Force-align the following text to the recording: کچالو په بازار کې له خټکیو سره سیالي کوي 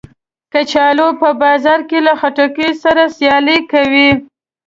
کچالو 0.53 1.07
په 1.21 1.29
بازار 1.41 1.79
کې 1.89 1.99
له 2.07 2.13
خټکیو 2.19 2.71
سره 2.83 3.03
سیالي 3.17 3.59
کوي 3.71 4.09